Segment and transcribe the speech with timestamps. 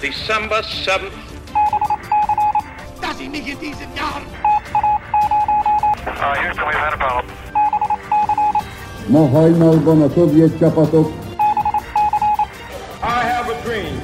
[0.00, 1.12] December 7th.
[3.00, 4.26] dass ich mich in diesen Jahren
[6.06, 7.34] Uh, Houston, we've had a problem.
[9.08, 11.12] Ma hajnalban a szovjet csapatok
[13.02, 14.00] I have a dream.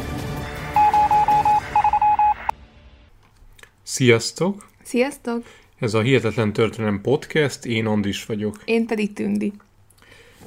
[3.83, 4.67] Sziasztok!
[4.83, 5.43] Sziasztok!
[5.79, 8.57] Ez a Hihetetlen Történelem Podcast, én Andis vagyok.
[8.65, 9.53] Én pedig Tündi.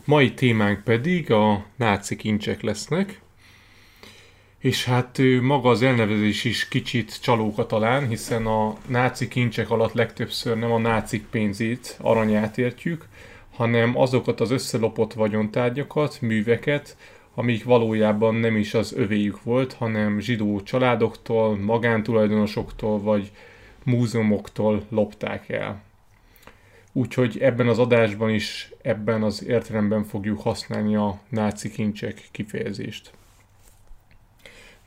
[0.06, 3.22] Mai témánk pedig a náci kincsek lesznek,
[4.60, 9.94] és hát ő, maga az elnevezés is kicsit csalóka talán, hiszen a náci kincsek alatt
[9.94, 13.06] legtöbbször nem a nácik pénzét, aranyát értjük,
[13.56, 16.98] hanem azokat az összelopott vagyontárgyakat, műveket,
[17.34, 23.32] amik valójában nem is az övéjük volt, hanem zsidó családoktól, magántulajdonosoktól vagy
[23.84, 25.82] múzeumoktól lopták el.
[26.92, 33.17] Úgyhogy ebben az adásban is ebben az értelemben fogjuk használni a náci kincsek kifejezést.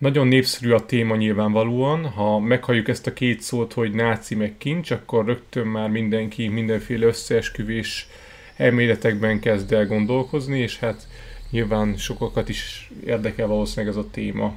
[0.01, 4.91] Nagyon népszerű a téma nyilvánvalóan, ha meghalljuk ezt a két szót, hogy náci meg kincs,
[4.91, 8.09] akkor rögtön már mindenki mindenféle összeesküvés
[8.57, 11.09] elméletekben kezd el gondolkozni, és hát
[11.51, 14.55] nyilván sokakat is érdekel valószínűleg ez a téma.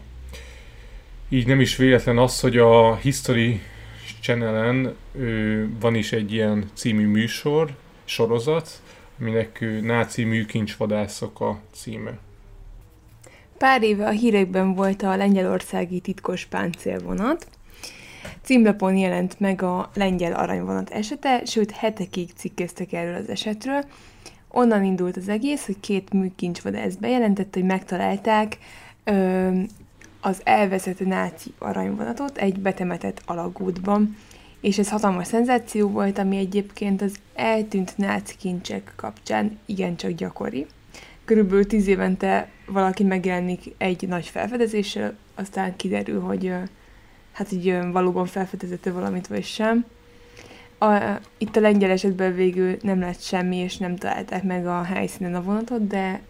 [1.29, 3.61] Így nem is véletlen az, hogy a History
[4.21, 8.81] Channel-en ö, van is egy ilyen című műsor, sorozat,
[9.19, 12.19] aminek ö, náci műkincsvadászok a címe.
[13.63, 17.47] Pár éve a hírekben volt a lengyelországi titkos páncélvonat.
[18.41, 23.83] Címlapon jelent meg a lengyel aranyvonat esete, sőt hetekig cikkeztek erről az esetről.
[24.47, 28.57] Onnan indult az egész, hogy két műkincsvadász bejelentett, hogy megtalálták
[29.03, 29.49] ö,
[30.21, 34.17] az elveszett náci aranyvonatot egy betemetett alagútban.
[34.61, 40.65] És ez hatalmas szenzáció volt, ami egyébként az eltűnt náci kincsek kapcsán igencsak gyakori.
[41.25, 46.53] Körülbelül tíz évente valaki megjelenik egy nagy felfedezéssel, aztán kiderül, hogy
[47.31, 49.85] hát így valóban felfedezette valamit, vagy sem.
[50.77, 55.35] A, itt a lengyel esetben végül nem lett semmi, és nem találták meg a helyszínen
[55.35, 56.21] a vonatot, de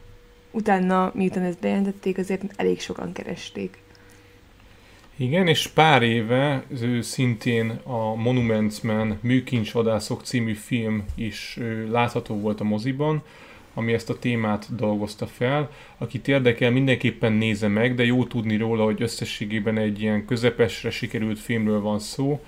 [0.51, 3.77] utána, miután ezt bejelentették, azért elég sokan keresték.
[5.15, 11.59] Igen, és pár éve ő szintén a Monuments Man Műkincsvadászok című film is
[11.89, 13.23] látható volt a moziban,
[13.73, 15.71] ami ezt a témát dolgozta fel.
[15.97, 21.39] Akit érdekel, mindenképpen nézze meg, de jó tudni róla, hogy összességében egy ilyen közepesre sikerült
[21.39, 22.43] filmről van szó.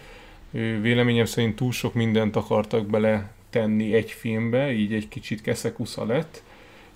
[0.81, 6.43] Véleményem szerint túl sok mindent akartak bele tenni egy filmbe, így egy kicsit keszekusza lett,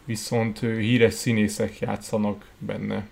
[0.05, 3.07] viszont híres színészek játszanak benne.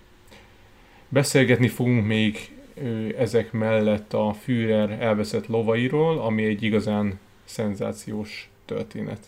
[1.08, 2.50] Beszélgetni fogunk még
[3.18, 9.26] ezek mellett a Führer elveszett lovairól, ami egy igazán szenzációs történet.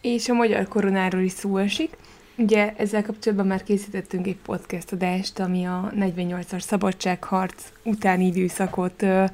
[0.00, 1.96] És a magyar koronáról is szó esik.
[2.36, 9.24] Ugye ezzel kapcsolatban már készítettünk egy podcast adást, ami a 48-as szabadságharc utáni időszakot ö,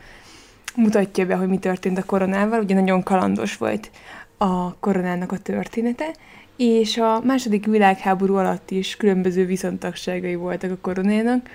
[0.77, 2.61] mutatja be, hogy mi történt a koronával.
[2.61, 3.91] Ugye nagyon kalandos volt
[4.37, 6.15] a koronának a története,
[6.57, 11.49] és a második világháború alatt is különböző viszontagságai voltak a koronának.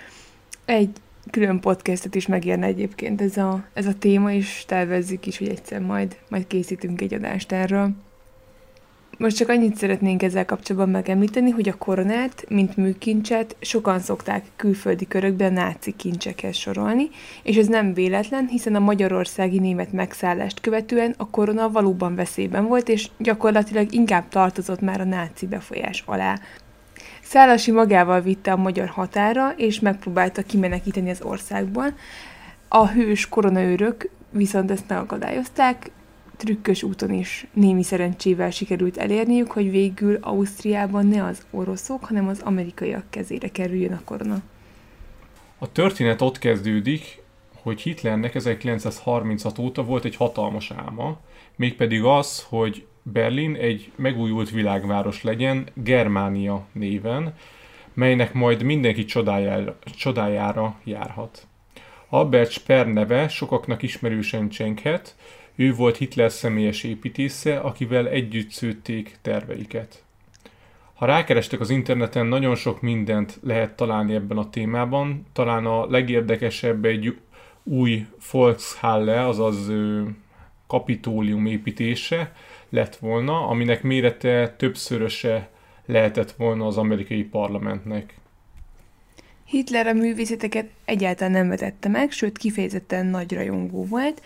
[0.65, 0.89] Egy
[1.31, 5.81] külön podcastet is megérne egyébként ez a, ez a téma, és tervezzük is, hogy egyszer
[5.81, 7.91] majd, majd készítünk egy adást erről.
[9.19, 15.07] Most csak annyit szeretnénk ezzel kapcsolatban megemlíteni, hogy a koronát, mint műkincset sokan szokták külföldi
[15.07, 17.09] körökben náci kincsekhez sorolni,
[17.43, 22.89] és ez nem véletlen, hiszen a magyarországi német megszállást követően a korona valóban veszélyben volt,
[22.89, 26.39] és gyakorlatilag inkább tartozott már a náci befolyás alá.
[27.21, 31.93] Szálasi magával vitte a magyar határa, és megpróbálta kimenekíteni az országból.
[32.67, 35.91] A hős koronaőrök viszont ezt megakadályozták,
[36.39, 42.41] trükkös úton is némi szerencsével sikerült elérniük, hogy végül Ausztriában ne az oroszok, hanem az
[42.43, 44.41] amerikaiak kezére kerüljön a korona.
[45.57, 47.21] A történet ott kezdődik,
[47.61, 51.19] hogy Hitlernek 1936 óta volt egy hatalmas álma,
[51.55, 57.33] mégpedig az, hogy Berlin egy megújult világváros legyen Germánia néven,
[57.93, 61.47] melynek majd mindenki csodájára, csodájára járhat.
[62.09, 65.15] Albert Speer neve sokaknak ismerősen csenghet,
[65.59, 70.03] ő volt Hitler személyes építésze, akivel együtt szőtték terveiket.
[70.93, 75.25] Ha rákerestek az interneten, nagyon sok mindent lehet találni ebben a témában.
[75.33, 77.17] Talán a legérdekesebb egy
[77.63, 79.71] új Volkshalle, azaz
[80.67, 82.33] kapitólium építése
[82.69, 85.49] lett volna, aminek mérete többszöröse
[85.85, 88.17] lehetett volna az amerikai parlamentnek.
[89.45, 94.21] Hitler a művészeteket egyáltalán nem vetette meg, sőt kifejezetten nagy rajongó volt,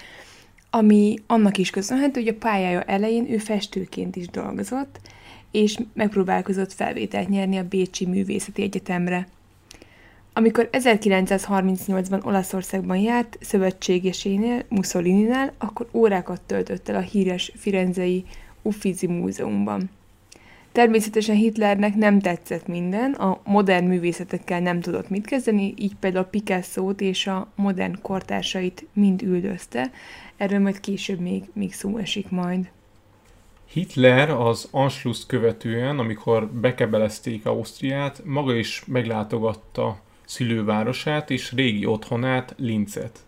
[0.75, 4.99] ami annak is köszönhető, hogy a pályája elején ő festőként is dolgozott,
[5.51, 9.27] és megpróbálkozott felvételt nyerni a Bécsi Művészeti Egyetemre.
[10.33, 18.25] Amikor 1938-ban Olaszországban járt szövetségesénél, Mussolini-nál, akkor órákat töltött el a híres Firenzei
[18.61, 19.89] Uffizi Múzeumban.
[20.73, 27.01] Természetesen Hitlernek nem tetszett minden, a modern művészetekkel nem tudott mit kezdeni, így például Picasso-t
[27.01, 29.91] és a modern kortársait mind üldözte.
[30.37, 32.69] Erről majd később még, még szó esik majd.
[33.65, 43.19] Hitler az Anschluss követően, amikor bekebelezték Ausztriát, maga is meglátogatta szülővárosát és régi otthonát, Linzet.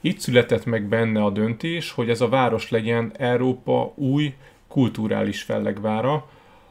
[0.00, 4.34] Itt született meg benne a döntés, hogy ez a város legyen Európa új
[4.68, 6.28] kulturális fellegvára,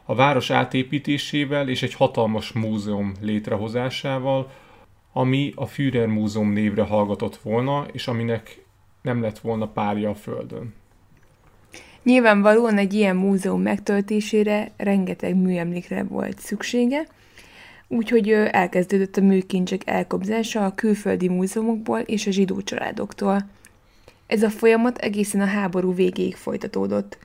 [0.10, 4.52] a város átépítésével és egy hatalmas múzeum létrehozásával,
[5.14, 8.66] ami a Führer Múzeum névre hallgatott volna, és aminek
[9.02, 10.74] nem lett volna párja a Földön.
[12.04, 17.08] Nyilvánvalóan egy ilyen múzeum megtöltésére rengeteg műemlékre volt szüksége,
[17.88, 23.50] úgyhogy elkezdődött a műkincsek elkobzása a külföldi múzeumokból és a zsidó családoktól.
[24.28, 27.18] Ez a folyamat egészen a háború végéig folytatódott.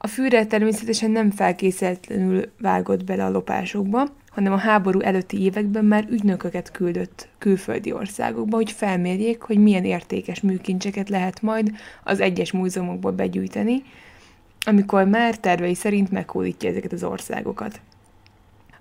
[0.00, 6.06] A Führer természetesen nem felkészületlenül vágott bele a lopásokba, hanem a háború előtti években már
[6.10, 11.70] ügynököket küldött külföldi országokba, hogy felmérjék, hogy milyen értékes műkincseket lehet majd
[12.04, 13.82] az egyes múzeumokból begyűjteni,
[14.66, 17.80] amikor már tervei szerint meghódítja ezeket az országokat.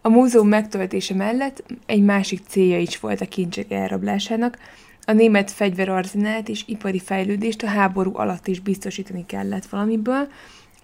[0.02, 4.58] A múzeum megtöltése mellett egy másik célja is volt a kincsek elrablásának,
[5.06, 10.28] a német fegyverarzenált és ipari fejlődést a háború alatt is biztosítani kellett valamiből,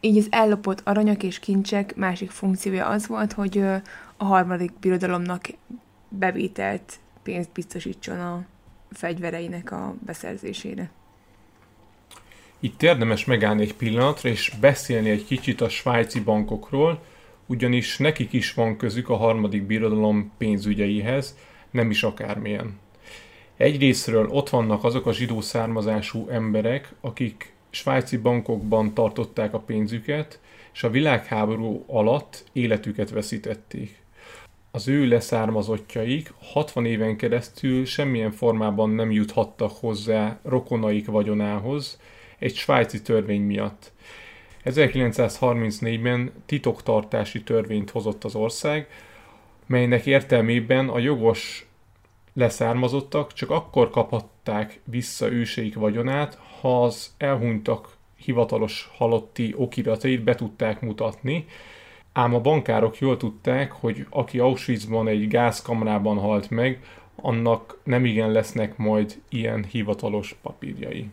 [0.04, 3.58] így az ellopott aranyak és kincsek másik funkciója az volt, hogy
[4.18, 5.46] a harmadik birodalomnak
[6.10, 8.46] bevételt pénzt biztosítson a
[8.92, 10.90] fegyvereinek a beszerzésére.
[12.60, 17.04] Itt érdemes megállni egy pillanatra, és beszélni egy kicsit a svájci bankokról,
[17.46, 21.38] ugyanis nekik is van közük a harmadik birodalom pénzügyeihez,
[21.72, 22.80] nem is akármilyen.
[23.58, 30.40] Egyrésztről ott vannak azok a zsidó származású emberek, akik svájci bankokban tartották a pénzüket,
[30.74, 34.02] és a világháború alatt életüket veszítették.
[34.72, 42.00] Az ő leszármazottjaik 60 éven keresztül semmilyen formában nem juthattak hozzá rokonaik vagyonához
[42.40, 43.92] egy svájci törvény miatt.
[44.66, 48.88] 1934-ben titoktartási törvényt hozott az ország,
[49.66, 51.68] melynek értelmében a jogos
[52.34, 60.82] leszármazottak csak akkor kaphatták vissza őseik vagyonát, ha az elhunytak hivatalos halotti okiratait be tudták
[60.82, 61.46] mutatni,
[62.14, 66.80] ám a bankárok jól tudták, hogy aki Auschwitzban egy gázkamrában halt meg,
[67.16, 71.10] annak nem igen lesznek majd ilyen hivatalos papírjai.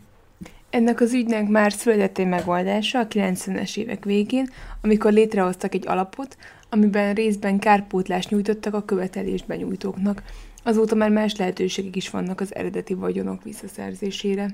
[0.69, 4.49] Ennek az ügynek már született megoldása a 90-es évek végén,
[4.81, 6.37] amikor létrehoztak egy alapot,
[6.69, 10.23] amiben részben kárpótlást nyújtottak a követelésben nyújtóknak.
[10.63, 14.47] Azóta már más lehetőségek is vannak az eredeti vagyonok visszaszerzésére.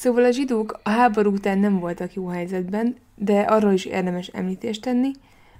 [0.00, 4.82] Szóval a zsidók a háború után nem voltak jó helyzetben, de arról is érdemes említést
[4.82, 5.10] tenni,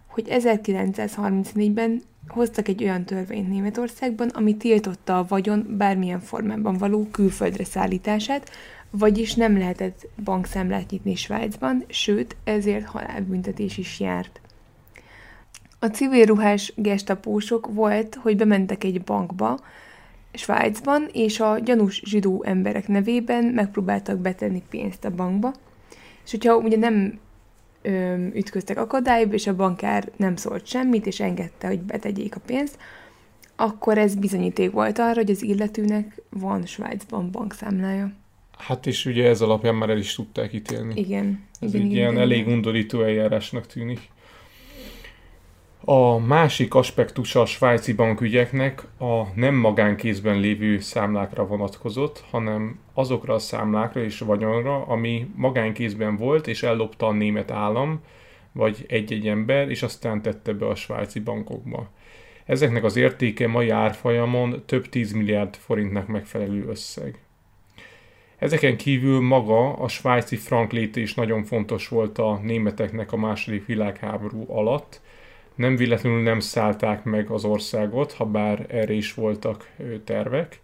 [0.06, 7.64] hogy 1934-ben hoztak egy olyan törvényt Németországban, ami tiltotta a vagyon bármilyen formában való külföldre
[7.64, 8.50] szállítását,
[8.90, 14.40] vagyis nem lehetett bankszámlát nyitni Svájcban, sőt, ezért halálbüntetés is járt.
[15.78, 19.58] A civil ruhás gestapósok volt, hogy bementek egy bankba,
[20.32, 25.52] Svájcban, és a gyanús zsidó emberek nevében megpróbáltak betenni pénzt a bankba,
[26.24, 27.18] és hogyha ugye nem
[27.82, 32.78] ö, ütköztek akadályba, és a bankár nem szólt semmit, és engedte, hogy betegyék a pénzt,
[33.56, 38.12] akkor ez bizonyíték volt arra, hogy az illetőnek van Svájcban bankszámlája.
[38.58, 41.00] Hát és ugye ez alapján már el is tudták ítélni.
[41.00, 41.44] Igen.
[41.60, 42.22] Ez igen, egy igen, ilyen igen.
[42.22, 44.08] elég undorító eljárásnak tűnik.
[45.84, 53.38] A másik aspektusa a svájci bankügyeknek a nem magánkézben lévő számlákra vonatkozott, hanem azokra a
[53.38, 58.02] számlákra és vagyonra, ami magánkézben volt, és ellopta a német állam,
[58.52, 61.88] vagy egy-egy ember, és aztán tette be a svájci bankokba.
[62.44, 67.18] Ezeknek az értéke mai árfolyamon több 10 milliárd forintnak megfelelő összeg.
[68.38, 73.66] Ezeken kívül maga a svájci frank léte is nagyon fontos volt a németeknek a második
[73.66, 75.00] világháború alatt,
[75.60, 79.68] nem véletlenül nem szállták meg az országot, ha bár erre is voltak
[80.04, 80.60] tervek.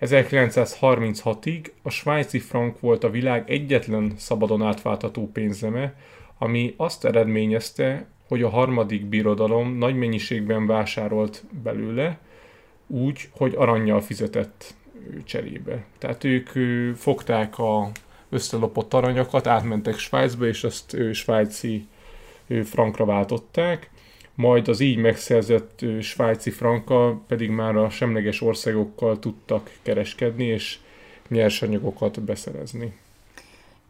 [0.00, 5.94] 1936-ig a svájci frank volt a világ egyetlen szabadon átváltató pénzeme,
[6.38, 12.18] ami azt eredményezte, hogy a harmadik birodalom nagy mennyiségben vásárolt belőle,
[12.86, 14.74] úgy, hogy aranyjal fizetett
[15.24, 15.84] cserébe.
[15.98, 16.48] Tehát ők
[16.96, 17.90] fogták a
[18.28, 21.86] összelopott aranyakat, átmentek Svájcba, és azt svájci
[22.64, 23.90] frankra váltották,
[24.36, 30.78] majd az így megszerzett svájci franka pedig már a semleges országokkal tudtak kereskedni, és
[31.28, 32.92] nyersanyagokat beszerezni.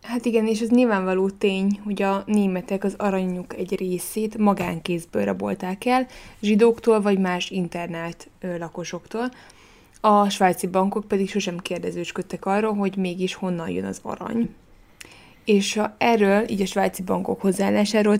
[0.02, 5.84] Hát igen, és ez nyilvánvaló tény, hogy a németek az aranyuk egy részét magánkézből rabolták
[5.84, 6.06] el,
[6.40, 9.30] zsidóktól vagy más internált ö, lakosoktól.
[10.00, 14.54] A svájci bankok pedig sosem kérdezősködtek arról, hogy mégis honnan jön az arany.
[15.44, 18.16] És a, erről, így a svájci bankok hozzáállásáról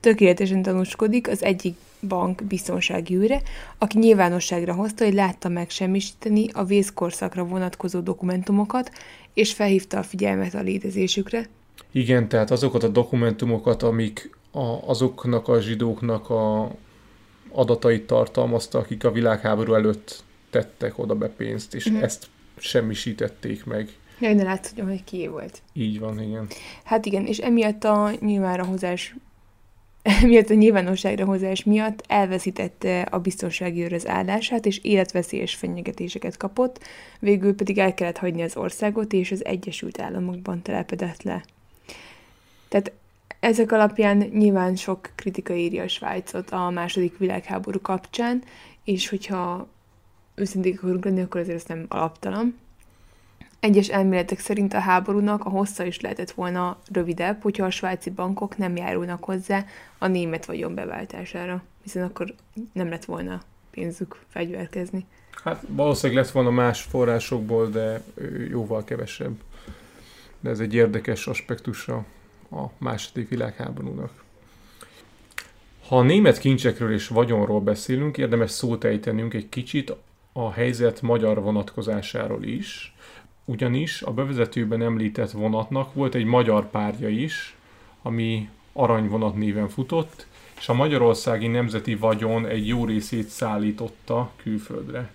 [0.00, 3.42] tökéletesen tanúskodik az egyik bank biztonsági őre,
[3.78, 8.90] aki nyilvánosságra hozta, hogy látta megsemmisíteni a vészkorszakra vonatkozó dokumentumokat,
[9.34, 11.48] és felhívta a figyelmet a létezésükre.
[11.92, 16.70] Igen, tehát azokat a dokumentumokat, amik a, azoknak a zsidóknak a
[17.50, 22.02] adatait tartalmazta, akik a világháború előtt tettek oda be pénzt, és uh-huh.
[22.02, 22.26] ezt
[22.56, 23.88] semmisítették meg.
[24.20, 25.62] Jaj, ne látszódjon, hogy ki volt.
[25.72, 26.46] Így van, igen.
[26.84, 29.14] Hát igen, és emiatt a nyilvánra hozás
[30.26, 36.84] miatt a nyilvánosságra hozás miatt elveszítette a biztonsági őr állását, és életveszélyes fenyegetéseket kapott,
[37.18, 41.44] végül pedig el kellett hagyni az országot, és az Egyesült Államokban telepedett le.
[42.68, 42.92] Tehát
[43.40, 48.42] ezek alapján nyilván sok kritika írja a Svájcot a második világháború kapcsán,
[48.84, 49.68] és hogyha
[50.34, 52.58] őszinték akarunk lenni, akkor azért ez nem alaptalan.
[53.60, 58.56] Egyes elméletek szerint a háborúnak a hossza is lehetett volna rövidebb, hogyha a svájci bankok
[58.56, 59.64] nem járulnak hozzá
[59.98, 62.34] a német vagyon beváltására, hiszen akkor
[62.72, 65.06] nem lett volna pénzük fegyverkezni.
[65.44, 68.02] Hát valószínűleg lett volna más forrásokból, de
[68.48, 69.36] jóval kevesebb.
[70.40, 72.04] De ez egy érdekes aspektusa
[72.50, 74.24] a második világháborúnak.
[75.88, 79.96] Ha a német kincsekről és vagyonról beszélünk, érdemes szót ejtenünk egy kicsit
[80.32, 82.94] a helyzet magyar vonatkozásáról is,
[83.48, 87.56] ugyanis a bevezetőben említett vonatnak volt egy magyar párja is,
[88.02, 90.26] ami aranyvonat néven futott,
[90.58, 95.12] és a magyarországi nemzeti vagyon egy jó részét szállította külföldre.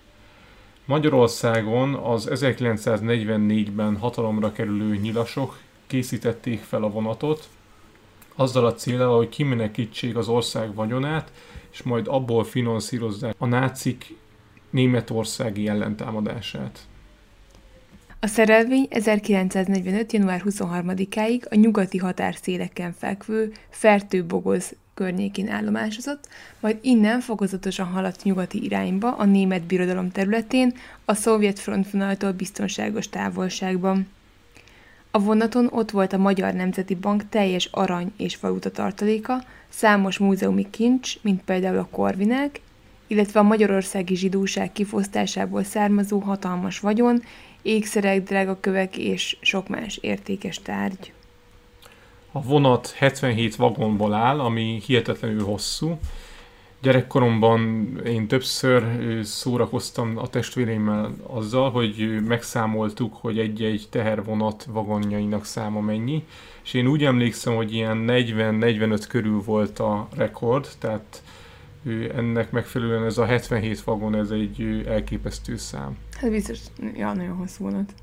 [0.86, 7.50] Magyarországon az 1944-ben hatalomra kerülő nyilasok készítették fel a vonatot,
[8.36, 11.32] azzal a célral, hogy kimenekítsék az ország vagyonát,
[11.72, 14.16] és majd abból finanszírozzák a nácik
[14.70, 16.88] németországi ellentámadását.
[18.24, 20.12] A szerelvény 1945.
[20.14, 26.28] január 23-áig a nyugati határszéleken fekvő Fertőbogoz környékén állomásozott,
[26.60, 30.74] majd innen fokozatosan haladt nyugati irányba a német birodalom területén,
[31.06, 34.08] a szovjet frontvonaltól biztonságos távolságban.
[35.12, 40.70] A vonaton ott volt a Magyar Nemzeti Bank teljes arany és valuta tartaléka, számos múzeumi
[40.70, 42.62] kincs, mint például a korvinák,
[43.08, 47.22] illetve a magyarországi zsidóság kifosztásából származó hatalmas vagyon,
[47.64, 51.14] ékszerek, drágakövek és sok más értékes tárgy.
[52.32, 55.98] A vonat 77 vagonból áll, ami hihetetlenül hosszú.
[56.82, 58.84] Gyerekkoromban én többször
[59.24, 66.24] szórakoztam a testvéreimmel azzal, hogy megszámoltuk, hogy egy-egy tehervonat vagonjainak száma mennyi,
[66.64, 71.24] és én úgy emlékszem, hogy ilyen 40-45 körül volt a rekord, tehát
[72.16, 75.98] ennek megfelelően ez a 77 vagon, ez egy elképesztő szám.
[76.24, 76.60] Hát biztos,
[76.96, 77.94] ja, nagyon hosszú vonat.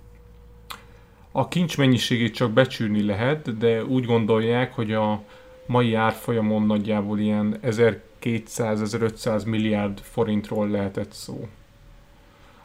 [1.32, 5.22] A kincs mennyiségét csak becsülni lehet, de úgy gondolják, hogy a
[5.66, 11.48] mai árfolyamon nagyjából ilyen 1200-1500 milliárd forintról lehetett szó.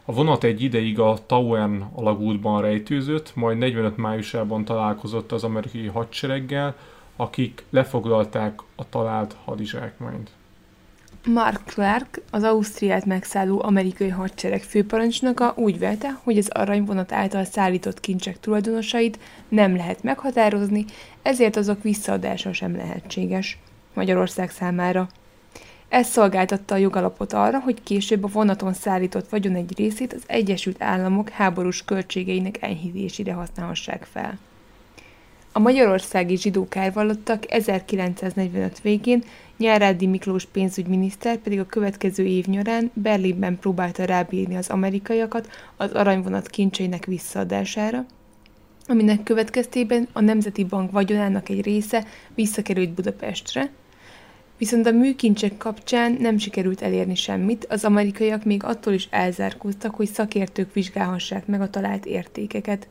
[0.04, 6.76] A vonat egy ideig a Tauern alagútban rejtőzött, majd 45 májusában találkozott az amerikai hadsereggel,
[7.16, 10.30] akik lefoglalták a talált hadizsákmányt.
[11.32, 18.00] Mark Clark, az Ausztriát megszálló amerikai hadsereg főparancsnoka úgy vélte, hogy az aranyvonat által szállított
[18.00, 19.18] kincsek tulajdonosait
[19.48, 20.84] nem lehet meghatározni,
[21.22, 23.58] ezért azok visszaadása sem lehetséges
[23.94, 25.08] Magyarország számára.
[25.88, 30.82] Ez szolgáltatta a jogalapot arra, hogy később a vonaton szállított vagyon egy részét az Egyesült
[30.82, 34.38] Államok háborús költségeinek enyhítésére használhassák fel.
[35.56, 39.22] A magyarországi zsidó kárvallottak 1945 végén
[39.56, 46.48] Nyárádi Miklós pénzügyminiszter pedig a következő év nyarán Berlinben próbálta rábírni az amerikaiakat az aranyvonat
[46.48, 48.06] kincseinek visszaadására,
[48.86, 53.70] aminek következtében a Nemzeti Bank vagyonának egy része visszakerült Budapestre,
[54.58, 60.06] Viszont a műkincsek kapcsán nem sikerült elérni semmit, az amerikaiak még attól is elzárkóztak, hogy
[60.06, 62.88] szakértők vizsgálhassák meg a talált értékeket.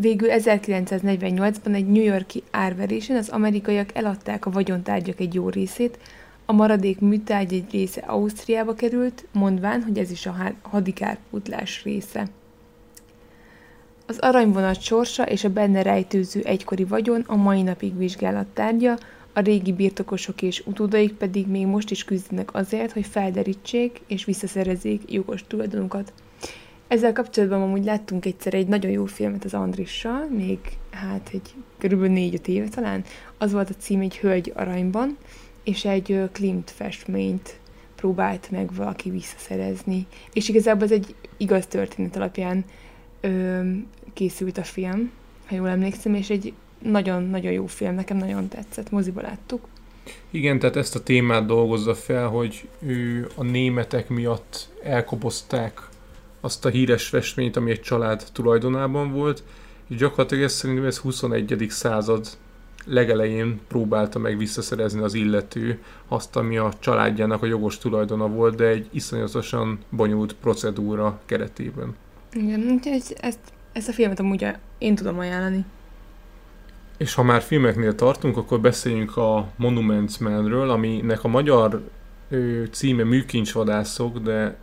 [0.00, 5.98] Végül 1948-ban egy New Yorki árverésen az amerikaiak eladták a vagyontárgyak egy jó részét,
[6.44, 12.28] a maradék műtárgy egy része Ausztriába került, mondván, hogy ez is a hadikárpótlás része.
[14.06, 18.98] Az aranyvonat sorsa és a benne rejtőző egykori vagyon a mai napig vizsgálat tárgya,
[19.32, 25.12] a régi birtokosok és utódaik pedig még most is küzdenek azért, hogy felderítsék és visszaszerezzék
[25.12, 26.12] jogos tulajdonukat.
[26.90, 30.58] Ezzel kapcsolatban amúgy láttunk egyszer egy nagyon jó filmet az Andrissal, még
[30.90, 33.04] hát egy körülbelül négy-öt éve talán.
[33.38, 35.16] Az volt a cím egy Hölgy aranyban,
[35.64, 37.58] és egy Klimt festményt
[37.94, 40.06] próbált meg valaki visszaszerezni.
[40.32, 42.64] És igazából ez egy igaz történet alapján
[43.20, 43.60] ö,
[44.12, 45.10] készült a film,
[45.46, 49.66] ha jól emlékszem, és egy nagyon-nagyon jó film, nekem nagyon tetszett, moziba láttuk.
[50.30, 55.89] Igen, tehát ezt a témát dolgozza fel, hogy ő a németek miatt elkobozták
[56.40, 59.42] azt a híres festményt, ami egy család tulajdonában volt,
[59.88, 61.66] és gyakorlatilag ez szerintem ez 21.
[61.68, 62.26] század
[62.84, 68.66] legelején próbálta meg visszaszerezni az illető azt, ami a családjának a jogos tulajdona volt, de
[68.66, 71.96] egy iszonyatosan bonyolult procedúra keretében.
[72.32, 73.40] Igen, úgyhogy ezt,
[73.72, 74.46] ezt a filmet amúgy
[74.78, 75.64] én tudom ajánlani.
[76.96, 81.88] És ha már filmeknél tartunk, akkor beszéljünk a Monuments Man-ről, aminek a magyar
[82.28, 84.56] ő, címe Műkincsvadászok, de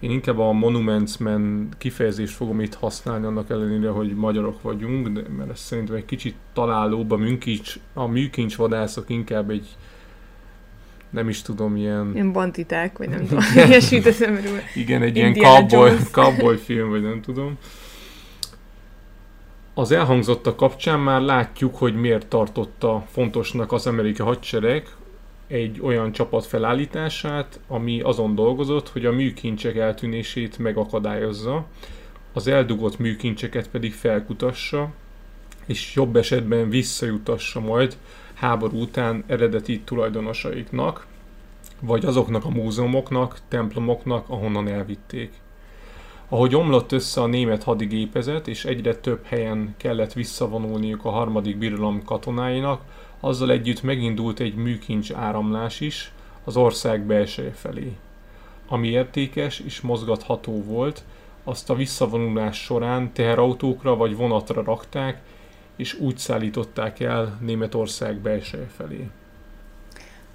[0.00, 5.22] én inkább a Monuments Man kifejezést fogom itt használni, annak ellenére, hogy magyarok vagyunk, de,
[5.36, 9.68] mert ez szerintem egy kicsit találóbb, a, műkincs, a műkincsvadászok inkább egy
[11.10, 12.10] nem is tudom, ilyen...
[12.14, 14.58] Ilyen bantiták, vagy nem tudom, ilyesmit eszemről.
[14.74, 17.58] Igen, egy ilyen cowboy, cowboy film, vagy nem tudom.
[19.74, 24.88] Az elhangzottak kapcsán már látjuk, hogy miért tartotta fontosnak az amerikai hadsereg
[25.50, 31.66] egy olyan csapat felállítását, ami azon dolgozott, hogy a műkincsek eltűnését megakadályozza,
[32.32, 34.92] az eldugott műkincseket pedig felkutassa,
[35.66, 37.96] és jobb esetben visszajutassa majd
[38.34, 41.06] háború után eredeti tulajdonosaiknak,
[41.80, 45.32] vagy azoknak a múzeumoknak, templomoknak, ahonnan elvitték.
[46.28, 52.04] Ahogy omlott össze a német hadigépezet, és egyre több helyen kellett visszavonulniuk a harmadik birodalom
[52.04, 52.80] katonáinak,
[53.20, 56.12] azzal együtt megindult egy műkincs áramlás is
[56.44, 57.92] az ország belseje felé.
[58.68, 61.04] Ami értékes és mozgatható volt,
[61.44, 65.20] azt a visszavonulás során teherautókra vagy vonatra rakták,
[65.76, 69.08] és úgy szállították el Németország belseje felé.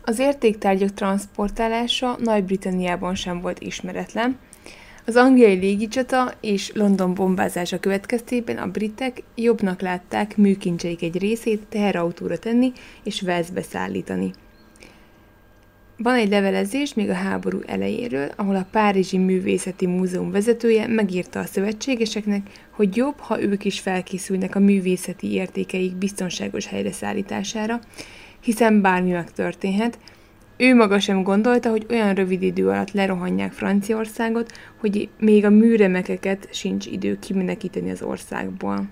[0.04, 4.38] Az értéktárgyak transportálása Nagy-Britanniában sem volt ismeretlen,
[5.06, 12.38] az angliai légicsata és London bombázása következtében a britek jobbnak látták műkincseik egy részét teherautóra
[12.38, 12.72] tenni
[13.04, 14.32] és Velszbe szállítani.
[15.98, 21.46] Van egy levelezés még a háború elejéről, ahol a Párizsi Művészeti Múzeum vezetője megírta a
[21.46, 27.80] szövetségeseknek, hogy jobb, ha ők is felkészülnek a művészeti értékeik biztonságos helyre szállítására,
[28.42, 30.00] hiszen bármi megtörténhet,
[30.58, 36.48] ő maga sem gondolta, hogy olyan rövid idő alatt lerohanják Franciaországot, hogy még a műremekeket
[36.52, 38.88] sincs idő kimenekíteni az országból.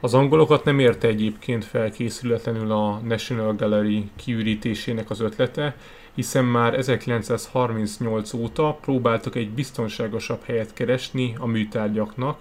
[0.00, 5.76] Az angolokat nem érte egyébként felkészületlenül a National Gallery kiürítésének az ötlete,
[6.14, 12.38] hiszen már 1938 óta próbáltak egy biztonságosabb helyet keresni a műtárgyaknak,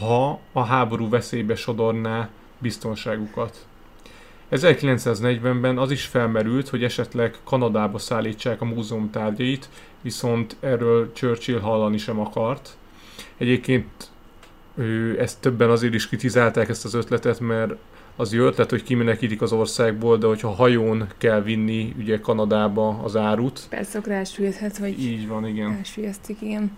[0.00, 3.66] ha a háború veszélybe sodorná biztonságukat.
[4.58, 9.68] 1940-ben az is felmerült, hogy esetleg Kanadába szállítsák a múzeum tárgyait,
[10.00, 12.76] viszont erről Churchill hallani sem akart.
[13.36, 13.86] Egyébként
[14.76, 17.72] ő, ezt többen azért is kritizálták ezt az ötletet, mert
[18.16, 23.16] az jó ötlet, hogy kimenekítik az országból, de hogyha hajón kell vinni ugye Kanadába az
[23.16, 23.60] árut.
[23.68, 25.72] Persze, akkor elsüllyedhet, vagy Így van, igen.
[25.72, 26.76] elsüllyesztik, igen.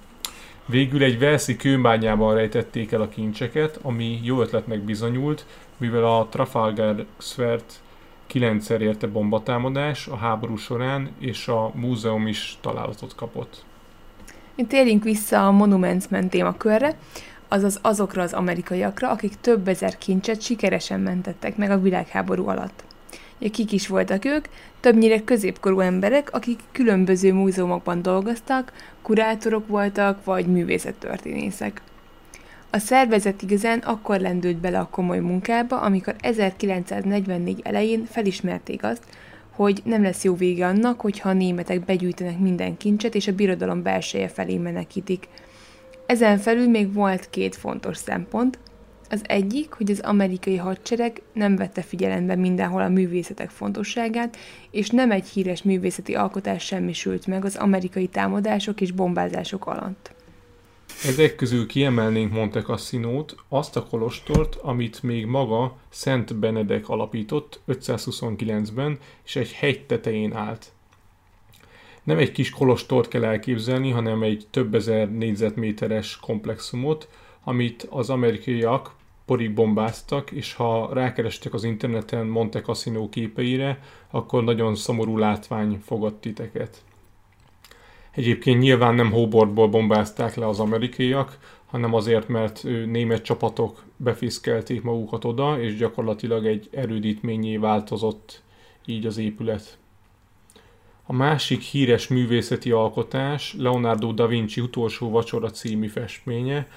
[0.67, 7.07] Végül egy Velszi kőbányában rejtették el a kincseket, ami jó ötletnek bizonyult, mivel a Trafalgar
[7.19, 7.81] Square-t
[8.27, 13.65] kilencszer érte bombatámadás a háború során, és a múzeum is találatot kapott.
[14.69, 16.99] Térjünk vissza a Monuments Man témakörre,
[17.49, 22.85] azaz azokra az amerikaiakra, akik több ezer kincset sikeresen mentettek meg a világháború alatt.
[23.39, 24.45] Ugye kik is voltak ők?
[24.81, 31.83] Többnyire középkorú emberek, akik különböző múzeumokban dolgoztak, kurátorok voltak, vagy művészettörténészek.
[32.71, 39.05] A szervezet igazán akkor lendült bele a komoly munkába, amikor 1944 elején felismerték azt,
[39.51, 43.83] hogy nem lesz jó vége annak, hogyha a németek begyűjtenek minden kincset, és a birodalom
[43.83, 45.29] belseje felé menekítik.
[46.07, 48.59] Ezen felül még volt két fontos szempont.
[49.11, 54.37] Az egyik, hogy az amerikai hadsereg nem vette figyelembe mindenhol a művészetek fontosságát,
[54.71, 60.16] és nem egy híres művészeti alkotás semmisült meg az amerikai támadások és bombázások alatt.
[61.05, 68.99] Ezek közül kiemelnénk Monte Cassinót, azt a kolostort, amit még maga Szent Benedek alapított 529-ben,
[69.25, 70.73] és egy hegy tetején állt.
[72.03, 77.09] Nem egy kis kolostort kell elképzelni, hanem egy több ezer négyzetméteres komplexumot,
[77.45, 78.95] amit az amerikaiak
[79.27, 86.21] porig bombáztak, és ha rákerestek az interneten Monte Cassino képeire, akkor nagyon szomorú látvány fogott
[86.21, 86.85] titeket.
[88.17, 95.25] Egyébként nyilván nem hóbortból bombázták le az amerikaiak, hanem azért, mert német csapatok befiszkelték magukat
[95.25, 98.43] oda, és gyakorlatilag egy erődítményé változott
[98.87, 99.79] így az épület.
[101.07, 106.69] A másik híres művészeti alkotás Leonardo da Vinci utolsó vacsora című festménye,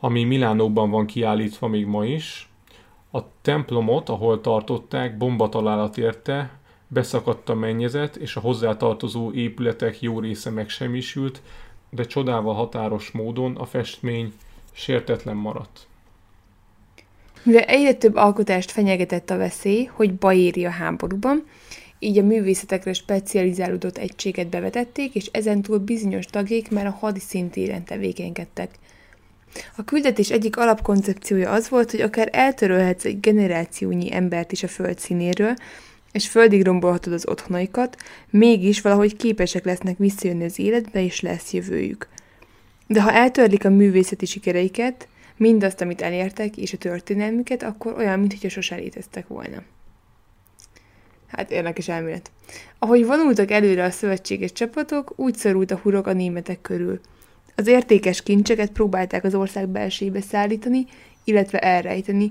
[0.00, 2.50] ami Milánóban van kiállítva még ma is.
[3.12, 6.59] A templomot, ahol tartották, bombatalálat érte,
[6.92, 11.42] beszakadt a mennyezet, és a hozzátartozó épületek jó része megsemmisült,
[11.90, 14.32] de csodával határos módon a festmény
[14.72, 15.86] sértetlen maradt.
[17.42, 21.44] Mivel egyre több alkotást fenyegetett a veszély, hogy baj a háborúban,
[21.98, 28.70] így a művészetekre specializálódott egységet bevetették, és ezentúl bizonyos tagék már a hadi szintéren tevékenykedtek.
[29.76, 34.98] A küldetés egyik alapkoncepciója az volt, hogy akár eltörölhetsz egy generációnyi embert is a föld
[34.98, 35.54] színéről,
[36.12, 37.96] és földig rombolhatod az otthonaikat,
[38.30, 42.08] mégis valahogy képesek lesznek visszajönni az életbe, és lesz jövőjük.
[42.86, 48.48] De ha eltörlik a művészeti sikereiket, mindazt, amit elértek, és a történelmüket, akkor olyan, mintha
[48.48, 49.62] sosem léteztek volna.
[51.26, 52.30] Hát érdekes elmélet.
[52.78, 57.00] Ahogy vonultak előre a szövetséges csapatok, úgy szorult a hurok a németek körül.
[57.56, 60.86] Az értékes kincseket próbálták az ország belsébe szállítani,
[61.24, 62.30] illetve elrejteni.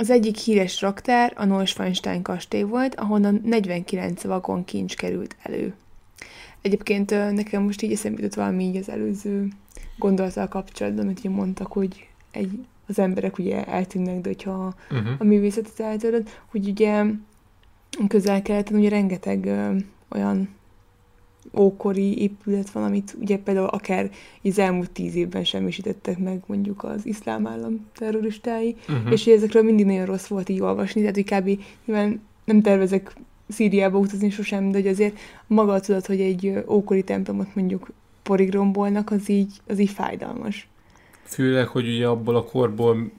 [0.00, 5.74] Az egyik híres raktár a Neuschwanstein kastély volt, ahonnan 49 vagon kincs került elő.
[6.60, 9.48] Egyébként nekem most így eszembe jutott valami így az előző
[9.98, 15.12] gondolattal kapcsolatban, ugye mondtak, hogy egy, az emberek ugye eltűnnek, de hogyha uh-huh.
[15.18, 17.04] a művészetet eltöröd, hogy ugye
[18.08, 19.76] közel-keleten ugye rengeteg ö,
[20.08, 20.48] olyan
[21.54, 24.10] ókori épület van, amit ugye például akár
[24.42, 29.12] az elmúlt tíz évben semmisítettek meg mondjuk az iszlám állam terroristái, uh-huh.
[29.12, 31.62] és ezekről mindig nagyon rossz volt így olvasni, tehát hogy kb.
[31.84, 33.12] nyilván nem tervezek
[33.48, 37.90] Szíriába utazni sosem, de hogy azért maga tudat, hogy egy ókori templomot mondjuk
[38.22, 40.68] porig rombolnak, az így, az így fájdalmas.
[41.22, 43.10] Főleg, hogy ugye abból a korból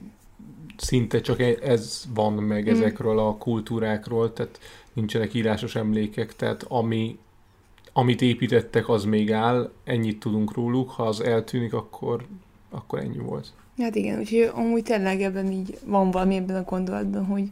[0.77, 2.71] szinte csak e- ez van meg mm.
[2.71, 4.59] ezekről a kultúrákról, tehát
[4.93, 7.17] nincsenek írásos emlékek, tehát ami,
[7.93, 12.25] amit építettek, az még áll, ennyit tudunk róluk, ha az eltűnik, akkor,
[12.69, 13.53] akkor ennyi volt.
[13.77, 17.49] Hát igen, úgyhogy amúgy tényleg ebben így van valami ebben a gondolatban, hogy,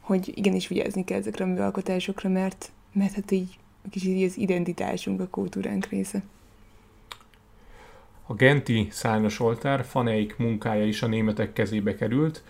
[0.00, 3.58] hogy igenis vigyázni kell ezekre a műalkotásokra, mert, mert hát így
[3.90, 6.22] kicsit így az identitásunk, a kultúránk része.
[8.26, 12.42] A genti szárnyas oltár faneik munkája is a németek kezébe került,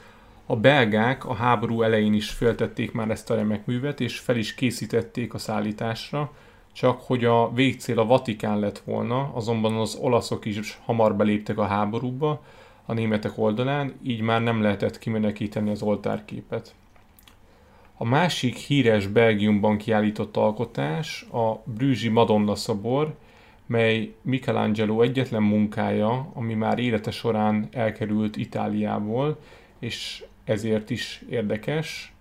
[0.47, 4.55] a belgák a háború elején is féltették már ezt a remek művet, és fel is
[4.55, 6.33] készítették a szállításra,
[6.73, 11.67] csak hogy a végcél a Vatikán lett volna, azonban az olaszok is hamar beléptek a
[11.67, 12.43] háborúba
[12.87, 16.75] a németek oldalán, így már nem lehetett kimenekíteni az oltárképet.
[17.97, 23.15] A másik híres Belgiumban kiállított alkotás a Brüzsi Madonna szobor,
[23.67, 29.39] mely Michelangelo egyetlen munkája, ami már élete során elkerült Itáliából,
[29.79, 32.13] és ezért is érdekes,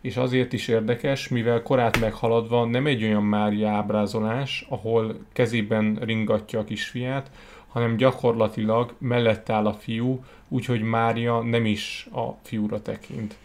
[0.00, 6.58] és azért is érdekes, mivel korát meghaladva nem egy olyan Mária ábrázolás, ahol kezében ringatja
[6.58, 7.30] a kisfiát,
[7.68, 13.36] hanem gyakorlatilag mellett áll a fiú, úgyhogy Mária nem is a fiúra tekint.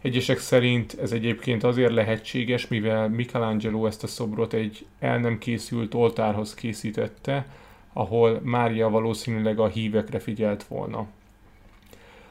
[0.00, 5.94] Egyesek szerint ez egyébként azért lehetséges, mivel Michelangelo ezt a szobrot egy el nem készült
[5.94, 7.46] oltárhoz készítette,
[7.92, 11.06] ahol Mária valószínűleg a hívekre figyelt volna.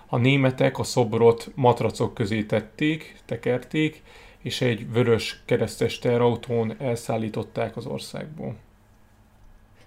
[0.10, 4.02] A németek a szobrot matracok közé tették, tekerték,
[4.42, 8.56] és egy vörös keresztes terautón elszállították az országból.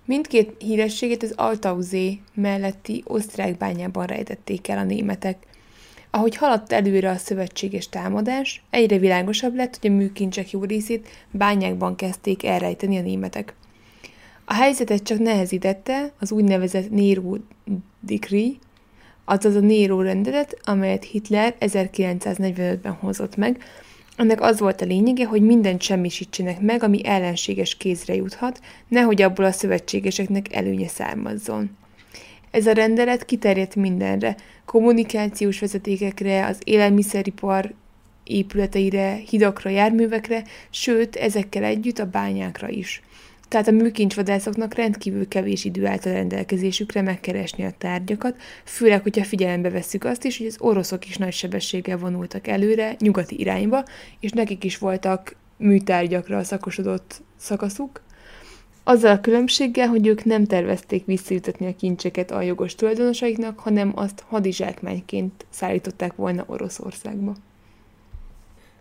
[0.05, 5.47] Mindkét hírességét az Altauzé melletti osztrák bányában rejtették el a németek.
[6.11, 11.97] Ahogy haladt előre a szövetséges támadás, egyre világosabb lett, hogy a műkincsek jó részét bányákban
[11.97, 13.55] kezdték elrejteni a németek.
[14.45, 17.37] A helyzetet csak nehezítette az úgynevezett Nero
[18.01, 18.51] Decree,
[19.25, 23.65] azaz a Nero rendelet, amelyet Hitler 1945-ben hozott meg.
[24.17, 29.45] Ennek az volt a lényege, hogy mindent semmisítsenek meg, ami ellenséges kézre juthat, nehogy abból
[29.45, 31.77] a szövetségeseknek előnye származzon.
[32.51, 37.75] Ez a rendelet kiterjedt mindenre, kommunikációs vezetékekre, az élelmiszeripar
[38.25, 43.03] épületeire, hidakra, járművekre, sőt, ezekkel együtt a bányákra is.
[43.53, 49.71] Tehát a műkincsvadászoknak rendkívül kevés idő állt a rendelkezésükre megkeresni a tárgyakat, főleg, hogyha figyelembe
[49.71, 53.85] vesszük azt is, hogy az oroszok is nagy sebességgel vonultak előre, nyugati irányba,
[54.21, 58.03] és nekik is voltak műtárgyakra szakosodott szakaszuk.
[58.85, 64.25] Azzal a különbséggel, hogy ők nem tervezték visszajutatni a kincseket a jogos tulajdonosaiknak, hanem azt
[64.29, 67.35] hadizsákmányként szállították volna Oroszországba.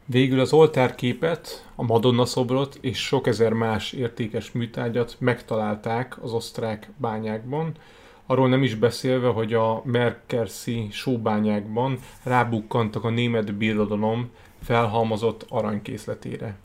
[0.05, 6.89] Végül az oltárképet, a Madonna szobrot és sok ezer más értékes műtárgyat megtalálták az osztrák
[6.97, 7.71] bányákban,
[8.25, 14.29] arról nem is beszélve, hogy a Merkerszi sóbányákban rábukkantak a német birodalom
[14.63, 16.55] felhalmozott aranykészletére.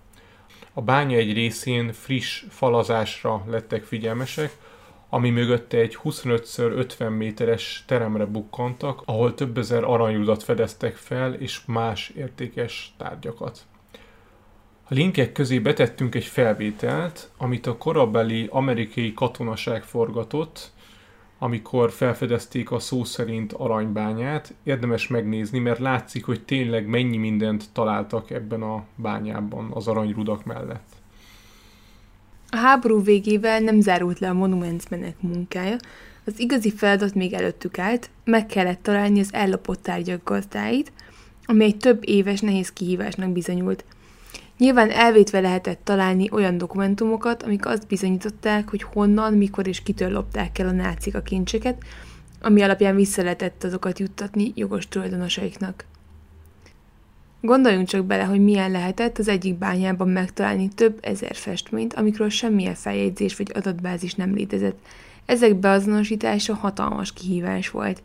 [0.73, 4.57] A bánya egy részén friss falazásra lettek figyelmesek,
[5.09, 12.09] ami mögötte egy 25x50 méteres teremre bukkantak, ahol több ezer aranyudat fedeztek fel, és más
[12.09, 13.61] értékes tárgyakat.
[14.89, 20.71] A linkek közé betettünk egy felvételt, amit a korabeli amerikai katonaság forgatott,
[21.39, 24.55] amikor felfedezték a szó szerint aranybányát.
[24.63, 30.96] Érdemes megnézni, mert látszik, hogy tényleg mennyi mindent találtak ebben a bányában az aranyrudak mellett.
[32.57, 35.77] A háború végével nem zárult le a monumentsmenek munkája,
[36.25, 40.93] az igazi feladat még előttük állt, meg kellett találni az ellopott tárgyak gazdáit,
[41.45, 43.85] ami egy több éves nehéz kihívásnak bizonyult.
[44.59, 50.59] Nyilván elvétve lehetett találni olyan dokumentumokat, amik azt bizonyították, hogy honnan, mikor és kitől lopták
[50.59, 51.83] el a nácik a kincseket,
[52.41, 55.85] ami alapján vissza lehetett azokat juttatni jogos tulajdonosaiknak.
[57.47, 62.75] Gondoljunk csak bele, hogy milyen lehetett az egyik bányában megtalálni több ezer festményt, amikről semmilyen
[62.75, 64.79] feljegyzés vagy adatbázis nem létezett.
[65.27, 68.03] Ezek beazonosítása hatalmas kihívás volt.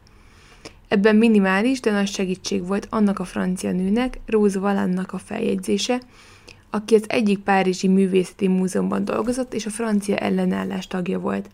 [0.87, 6.01] Ebben minimális, de nagy segítség volt annak a francia nőnek, Rose Valannak a feljegyzése,
[6.69, 11.49] aki az egyik Párizsi Művészeti Múzeumban dolgozott, és a francia ellenállás tagja volt.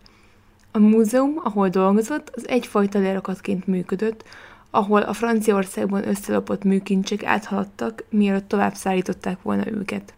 [0.72, 4.24] A múzeum, ahol dolgozott, az egyfajta lerakatként működött,
[4.70, 10.12] ahol a Franciaországban összelopott műkincsek áthaladtak, mielőtt tovább szállították volna őket.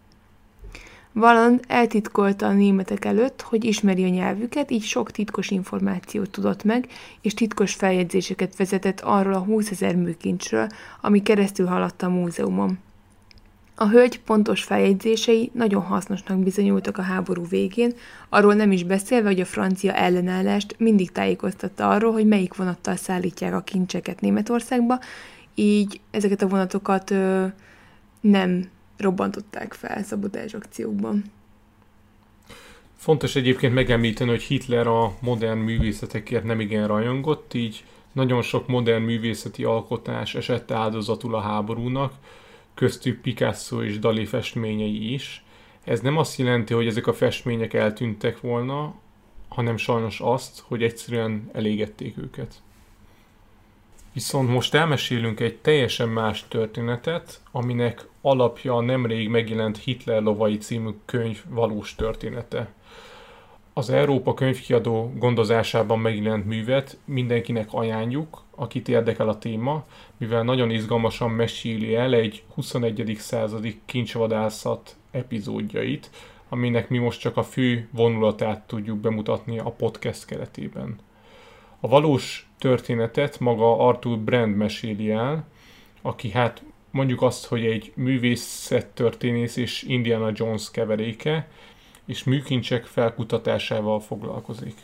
[1.13, 6.87] Valand eltitkolta a németek előtt, hogy ismeri a nyelvüket, így sok titkos információt tudott meg,
[7.21, 10.67] és titkos feljegyzéseket vezetett arról a 20 ezer műkincsről,
[11.01, 12.79] ami keresztül haladt a múzeumon.
[13.81, 17.93] A hölgy pontos feljegyzései nagyon hasznosnak bizonyultak a háború végén,
[18.29, 23.53] arról nem is beszélve, hogy a francia ellenállást mindig tájékoztatta arról, hogy melyik vonattal szállítják
[23.53, 24.99] a kincseket Németországba,
[25.55, 27.45] így ezeket a vonatokat ö,
[28.19, 31.23] nem robbantották fel szabotás akciókban.
[32.97, 39.03] Fontos egyébként megemlíteni, hogy Hitler a modern művészetekért nem igen rajongott, így nagyon sok modern
[39.03, 42.13] művészeti alkotás esett áldozatul a háborúnak,
[42.73, 45.43] köztük Picasso és Dali festményei is.
[45.83, 48.93] Ez nem azt jelenti, hogy ezek a festmények eltűntek volna,
[49.47, 52.61] hanem sajnos azt, hogy egyszerűen elégették őket.
[54.13, 60.89] Viszont most elmesélünk egy teljesen más történetet, aminek alapja a nemrég megjelent Hitler lovai című
[61.05, 62.73] könyv valós története.
[63.73, 69.85] Az Európa könyvkiadó gondozásában megjelent művet mindenkinek ajánljuk, akit érdekel a téma,
[70.21, 73.15] mivel nagyon izgalmasan meséli el egy 21.
[73.19, 76.09] századi kincsvadászat epizódjait,
[76.49, 80.95] aminek mi most csak a fő vonulatát tudjuk bemutatni a podcast keretében.
[81.79, 85.47] A valós történetet maga Arthur Brand meséli el,
[86.01, 91.49] aki hát mondjuk azt, hogy egy művészettörténész és Indiana Jones keveréke,
[92.05, 94.75] és műkincsek felkutatásával foglalkozik.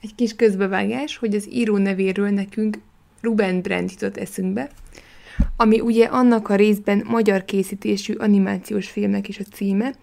[0.00, 2.78] Egy kis közbevágás, hogy az író nevéről nekünk
[3.26, 4.70] Ruben Brand jutott eszünkbe,
[5.56, 9.94] ami ugye annak a részben magyar készítésű animációs filmnek is a címe,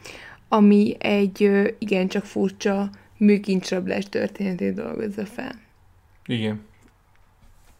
[0.47, 5.51] ami egy igencsak furcsa műkincsrablás történetét dolgozza fel.
[6.25, 6.62] Igen.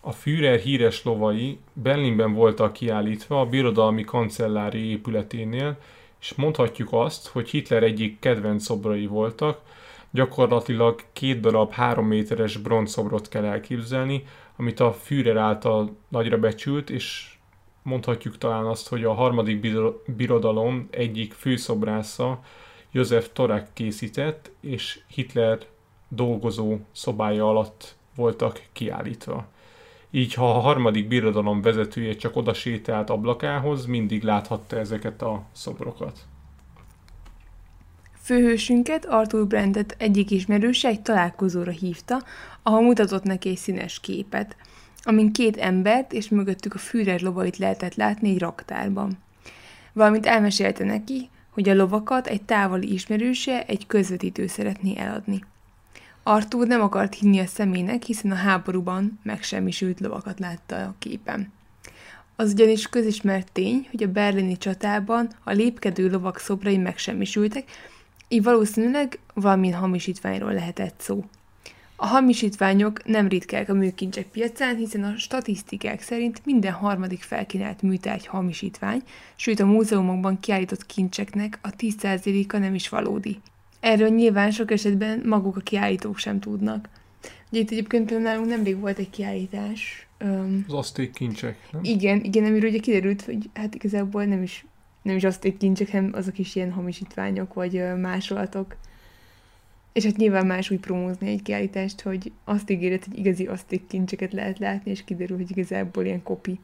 [0.02, 5.78] A Führer híres lovai Berlinben voltak kiállítva a birodalmi kancellári épületénél,
[6.20, 9.62] és mondhatjuk azt, hogy Hitler egyik kedvenc szobrai voltak,
[10.12, 14.24] gyakorlatilag két darab három méteres bronzszobrot kell elképzelni,
[14.56, 17.36] amit a Führer által nagyra becsült, és
[17.84, 19.60] mondhatjuk talán azt, hogy a harmadik
[20.06, 22.40] birodalom egyik főszobrásza
[22.92, 25.60] József Torek készített, és Hitler
[26.08, 29.48] dolgozó szobája alatt voltak kiállítva.
[30.12, 36.20] Így, ha a harmadik birodalom vezetője csak oda sétált ablakához, mindig láthatta ezeket a szobrokat.
[38.24, 42.24] Főhősünket, Arthur Brandet egyik ismerőse egy találkozóra hívta,
[42.62, 44.56] ahol mutatott neki egy színes képet,
[45.04, 49.18] amin két embert és mögöttük a Führer lovait lehetett látni egy raktárban.
[49.94, 55.46] Valamint elmesélte neki, hogy a lovakat egy távoli ismerőse, egy közvetítő szeretné eladni.
[56.24, 61.52] Arthur nem akart hinni a szemének, hiszen a háborúban megsemmisült lovakat látta a képen.
[62.36, 67.72] Az ugyanis közismert tény, hogy a berlini csatában a lépkedő lovak szobrai megsemmisültek,
[68.34, 71.24] így valószínűleg valamilyen hamisítványról lehetett szó.
[71.96, 78.28] A hamisítványok nem ritkák a műkincsek piacán, hiszen a statisztikák szerint minden harmadik felkínált műtárgy
[78.28, 79.02] hamisítvány,
[79.36, 83.40] sőt a múzeumokban kiállított kincseknek a 10%-a nem is valódi.
[83.80, 86.90] Erről nyilván sok esetben maguk a kiállítók sem tudnak.
[87.52, 90.08] Ugye itt egyébként például nálunk nemrég volt egy kiállítás.
[90.24, 91.84] Um, Az aszték kincsek, nem?
[91.84, 94.66] igen, igen, amiről ugye kiderült, hogy hát igazából nem is,
[95.04, 98.76] nem is aszték kincsek, hanem azok is ilyen hamisítványok, vagy másolatok.
[99.94, 104.34] És hát nyilván más úgy promózni egy kiállítást, hogy azt ígéret, hogy igazi aszték kincseket
[104.34, 106.60] lehet látni, és kiderül, hogy igazából ilyen kopi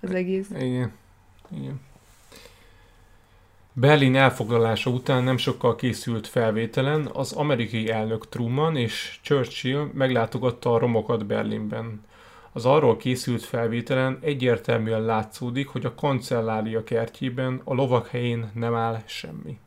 [0.00, 0.50] az egész.
[0.50, 0.92] Igen.
[1.56, 1.80] Igen.
[3.72, 10.78] Berlin elfoglalása után nem sokkal készült felvételen az amerikai elnök Truman és Churchill meglátogatta a
[10.78, 12.04] romokat Berlinben.
[12.52, 19.02] Az arról készült felvételen egyértelműen látszódik, hogy a kancellária kertjében a lovak helyén nem áll
[19.06, 19.58] semmi.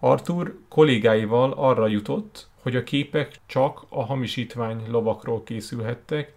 [0.00, 6.32] Arthur kollégáival arra jutott, hogy a képek csak a hamisítvány lovakról készülhettek,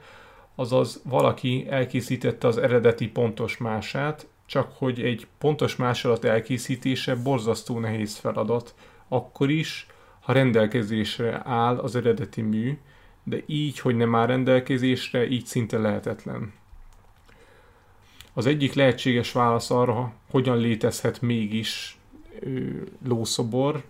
[0.55, 8.15] azaz valaki elkészítette az eredeti pontos mását, csak hogy egy pontos másolat elkészítése borzasztó nehéz
[8.15, 8.75] feladat,
[9.07, 9.88] akkor is,
[10.19, 12.79] ha rendelkezésre áll az eredeti mű,
[13.29, 16.53] de így, hogy nem áll rendelkezésre, így szinte lehetetlen.
[18.33, 21.97] Az egyik lehetséges válasz arra, hogyan létezhet mégis
[23.07, 23.83] lószobor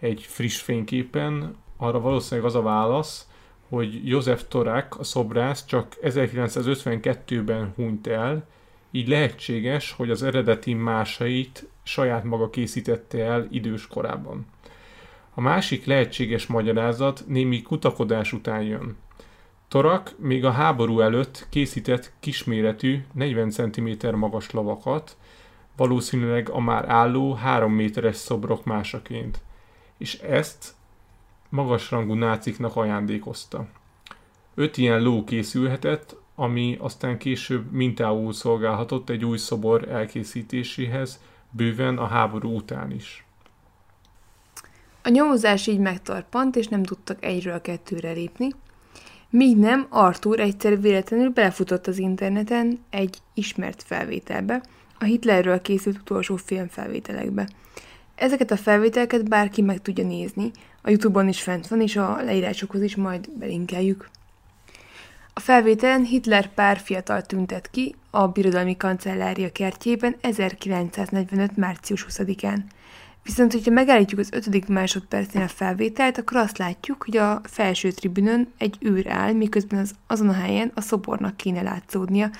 [0.00, 3.28] egy friss fényképen, arra valószínűleg az a válasz,
[3.68, 8.46] hogy József Torák, a szobrász csak 1952-ben hunyt el,
[8.90, 14.46] így lehetséges, hogy az eredeti másait saját maga készítette el idős korában.
[15.34, 18.96] A másik lehetséges magyarázat némi kutakodás után jön.
[19.68, 25.16] Torak még a háború előtt készített kisméretű 40 cm magas lovakat,
[25.76, 29.40] valószínűleg a már álló 3 méteres szobrok másaként,
[29.98, 30.74] és ezt
[31.48, 33.66] magasrangú náciknak ajándékozta.
[34.54, 41.20] Öt ilyen ló készülhetett, ami aztán később mintául szolgálhatott egy új szobor elkészítéséhez,
[41.50, 43.24] bőven a háború után is.
[45.06, 48.48] A nyomozás így megtarpant, és nem tudtak egyről a kettőre lépni,
[49.30, 54.62] míg nem Arthur egyszer véletlenül belefutott az interneten egy ismert felvételbe,
[54.98, 57.48] a Hitlerről készült utolsó filmfelvételekbe.
[58.14, 60.50] Ezeket a felvételeket bárki meg tudja nézni,
[60.82, 64.08] a Youtube-on is fent van, és a leírásokhoz is majd belinkeljük.
[65.32, 71.56] A felvételen Hitler pár fiatal tüntet ki a birodalmi kancellária kertjében 1945.
[71.56, 72.58] március 20-án.
[73.24, 78.52] Viszont, hogyha megállítjuk az ötödik másodpercnél a felvételt, akkor azt látjuk, hogy a felső tribünön
[78.58, 82.30] egy őr áll, miközben az, azon a helyen a szobornak kéne látszódnia.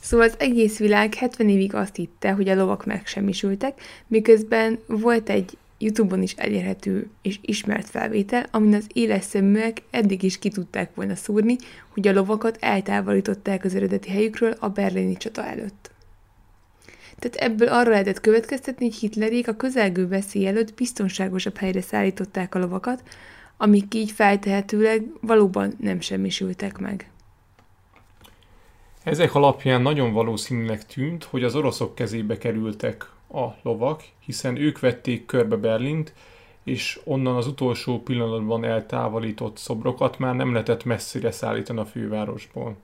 [0.00, 5.56] Szóval az egész világ 70 évig azt hitte, hogy a lovak megsemmisültek, miközben volt egy
[5.78, 11.14] YouTube-on is elérhető és ismert felvétel, amin az éles szeműek eddig is ki tudták volna
[11.14, 11.56] szúrni,
[11.88, 15.90] hogy a lovakat eltávolították az eredeti helyükről a berlini csata előtt.
[17.18, 22.58] Tehát ebből arra lehetett következtetni, hogy Hitlerék a közelgő veszély előtt biztonságosabb helyre szállították a
[22.58, 23.02] lovakat,
[23.56, 27.10] amik így feltehetőleg valóban nem semmisültek meg.
[29.02, 35.26] Ezek alapján nagyon valószínűleg tűnt, hogy az oroszok kezébe kerültek a lovak, hiszen ők vették
[35.26, 36.12] körbe Berlint,
[36.64, 42.76] és onnan az utolsó pillanatban eltávolított szobrokat már nem lehetett messzire szállítani a fővárosból.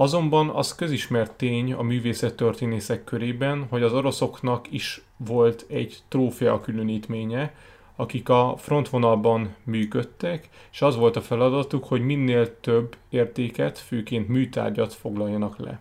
[0.00, 7.54] Azonban az közismert tény a művészettörténészek körében, hogy az oroszoknak is volt egy trófea különítménye,
[7.96, 14.94] akik a frontvonalban működtek, és az volt a feladatuk, hogy minél több értéket, főként műtárgyat
[14.94, 15.80] foglaljanak le.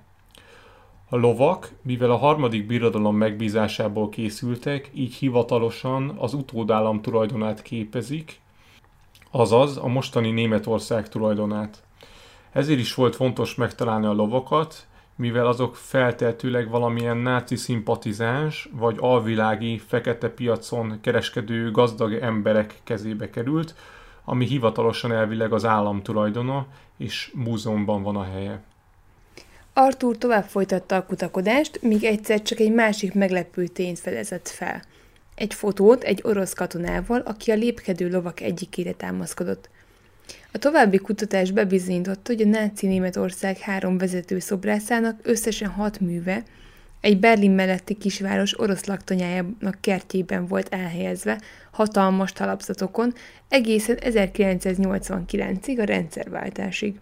[1.10, 8.40] A lovak, mivel a harmadik birodalom megbízásából készültek, így hivatalosan az utódállam tulajdonát képezik,
[9.32, 11.87] azaz a mostani Németország tulajdonát.
[12.52, 19.78] Ezért is volt fontos megtalálni a lovakat, mivel azok feltehetőleg valamilyen náci szimpatizáns vagy alvilági
[19.78, 23.76] fekete piacon kereskedő gazdag emberek kezébe került,
[24.26, 26.66] ami hivatalosan elvileg az állam tulajdona,
[26.98, 28.62] és múzeumban van a helye.
[29.74, 34.82] Arthur tovább folytatta a kutakodást, míg egyszer csak egy másik meglepő tényt fedezett fel.
[35.36, 39.70] Egy fotót egy orosz katonával, aki a lépkedő lovak egyikére támaszkodott.
[40.52, 46.44] A további kutatás bebizonyította, hogy a náci Németország három vezető szobrászának összesen hat műve
[47.02, 51.42] egy Berlin melletti kisváros orosz laktanyájának kertjében volt elhelyezve,
[51.72, 53.14] hatalmas talapzatokon,
[53.50, 57.00] egészen 1989-ig a rendszerváltásig.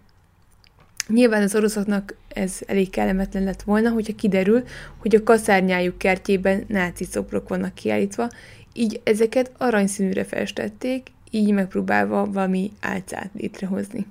[1.07, 4.63] Nyilván az oroszoknak ez elég kellemetlen lett volna, hogyha kiderül,
[4.97, 8.29] hogy a kaszárnyájuk kertjében náci szobrok vannak kiállítva,
[8.73, 14.05] így ezeket aranyszínűre festették, így megpróbálva valami álcát létrehozni.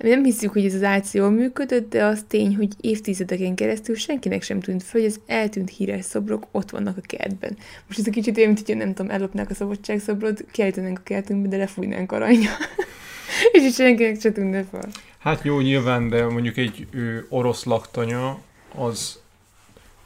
[0.00, 3.94] Mi nem hiszük, hogy ez az álc jól működött, de az tény, hogy évtizedeken keresztül
[3.94, 7.56] senkinek sem tűnt föl, hogy az eltűnt híres szobrok ott vannak a kertben.
[7.86, 11.48] Most ez egy kicsit olyan, mint hogy nem tudom, ellopnák a szabadságszobrot, kiállítanánk a kertünkbe,
[11.48, 12.50] de lefújnánk aranyja.
[13.52, 14.88] és így senkinek se tűnne fel.
[15.18, 18.38] Hát jó, nyilván, de mondjuk egy ő, orosz laktanya
[18.74, 19.18] az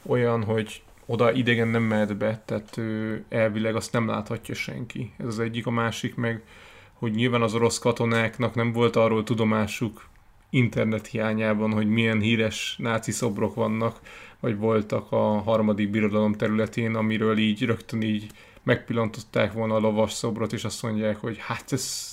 [0.05, 5.13] olyan, hogy oda idegen nem mehet be, tehát ő, elvileg azt nem láthatja senki.
[5.17, 6.43] Ez az egyik, a másik meg,
[6.93, 10.09] hogy nyilván az orosz katonáknak nem volt arról tudomásuk
[10.49, 13.99] internet hiányában, hogy milyen híres náci szobrok vannak,
[14.39, 18.31] vagy voltak a harmadik birodalom területén, amiről így rögtön így
[18.63, 22.11] megpillantották volna a lovas szobrot, és azt mondják, hogy hát ez,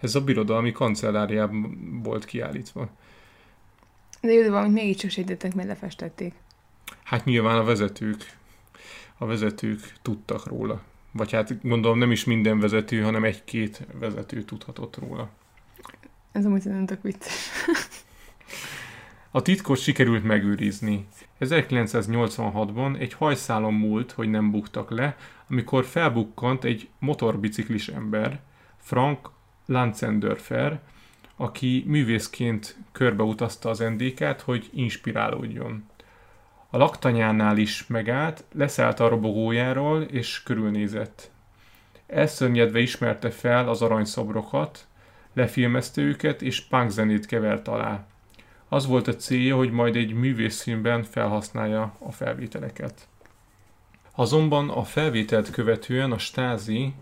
[0.00, 2.88] ez a birodalmi kancelláriában volt kiállítva.
[4.20, 6.34] De jó, de valamit mégiscsak sejtettek, mert lefestették.
[7.04, 8.36] Hát nyilván a vezetők,
[9.18, 10.82] a vezetők tudtak róla.
[11.12, 15.30] Vagy hát gondolom nem is minden vezető, hanem egy-két vezető tudhatott róla.
[16.32, 17.50] Ez amúgy nem tök vicces.
[19.30, 21.06] A titkot sikerült megőrizni.
[21.40, 25.16] 1986-ban egy hajszálon múlt, hogy nem buktak le,
[25.48, 28.40] amikor felbukkant egy motorbiciklis ember,
[28.78, 29.30] Frank
[29.66, 30.80] Lanzendörfer,
[31.36, 35.84] aki művészként körbeutazta az NDK-t, hogy inspirálódjon.
[36.74, 41.30] A laktanyánál is megállt, leszállt a robogójáról, és körülnézett.
[42.06, 44.86] Elszörnyedve ismerte fel az aranyszobrokat,
[45.34, 48.06] lefilmezte őket, és punk kevert alá.
[48.68, 53.08] Az volt a célja, hogy majd egy művészfilmben felhasználja a felvételeket.
[54.14, 56.94] Azonban a felvételt követően a stázi,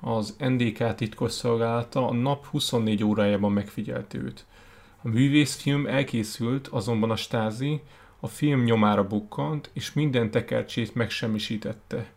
[0.00, 4.44] az NDK titkosszolgálata a nap 24 órájában megfigyelte őt.
[5.02, 7.80] A művészfilm elkészült, azonban a stázi
[8.20, 12.12] a film nyomára bukkant, és minden tekercsét megsemmisítette.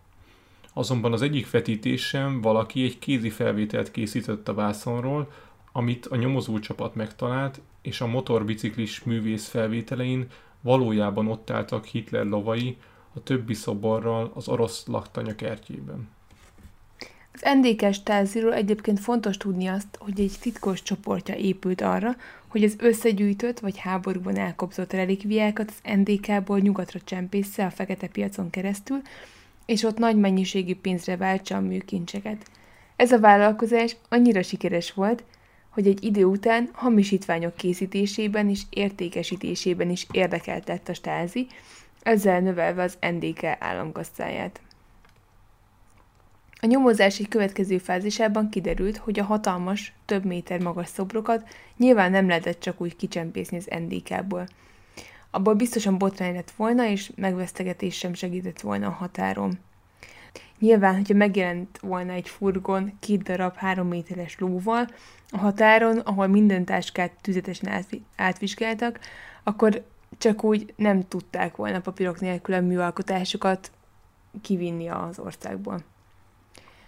[0.73, 5.31] Azonban az egyik vetítésen valaki egy kézi felvételt készített a vászonról,
[5.71, 10.27] amit a nyomozócsapat megtalált, és a motorbiciklis művész felvételein
[10.61, 12.77] valójában ott álltak Hitler lovai
[13.13, 16.09] a többi szoborral az orosz laktanya kertjében.
[17.33, 22.15] Az NDK-s táziról egyébként fontos tudni azt, hogy egy titkos csoportja épült arra,
[22.47, 29.01] hogy az összegyűjtött vagy háborúban elkobzott relikviákat az NDK-ból nyugatra csempésze a fekete piacon keresztül,
[29.65, 32.45] és ott nagy mennyiségű pénzre váltsa a műkincseket.
[32.95, 35.23] Ez a vállalkozás annyira sikeres volt,
[35.69, 41.47] hogy egy idő után hamisítványok készítésében és értékesítésében is érdekeltett a stázi,
[42.01, 44.59] ezzel növelve az NDK államgazdáját.
[46.63, 51.47] A nyomozás egy következő fázisában kiderült, hogy a hatalmas, több méter magas szobrokat
[51.77, 54.47] nyilván nem lehetett csak úgy kicsempészni az NDK-ból.
[55.31, 59.59] Abból biztosan botrány lett volna, és megvesztegetés sem segített volna a határon.
[60.59, 64.87] Nyilván, hogyha megjelent volna egy furgon két darab három méteres lóval
[65.29, 67.85] a határon, ahol minden táskát tüzetesen
[68.15, 68.99] átvizsgáltak,
[69.43, 69.85] akkor
[70.17, 73.71] csak úgy nem tudták volna papírok nélkül a műalkotásokat
[74.41, 75.83] kivinni az országból.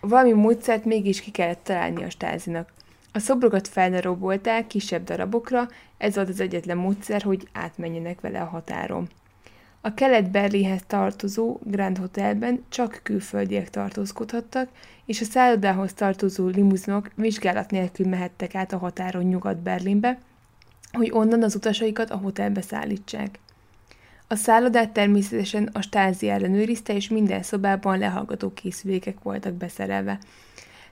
[0.08, 2.74] Valami módszert mégis ki kellett találni a stázinak.
[3.12, 9.10] A szobrokat feldarabolták kisebb darabokra, ez volt az egyetlen módszer, hogy átmenjenek vele a határon.
[9.82, 14.70] A kelet-Berlinhez tartozó Grand Hotelben csak külföldiek tartózkodhattak,
[15.06, 20.20] és a szállodához tartozó limuzinok vizsgálat nélkül mehettek át a határon Nyugat-Berlinbe,
[20.92, 23.40] hogy onnan az utasaikat a hotelbe szállítsák.
[24.28, 30.20] A szállodát természetesen a stázi ellenőrizte, és minden szobában lehallgató készülékek voltak beszerelve.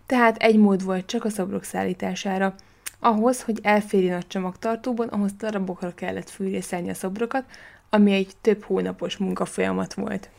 [0.06, 2.56] Tehát egy mód volt csak a szobrok szállítására.
[3.00, 7.44] Ahhoz, hogy elférjen a csomagtartóban, ahhoz darabokra kellett fűrészelni a szobrokat,
[7.90, 10.30] ami egy több hónapos munkafolyamat volt.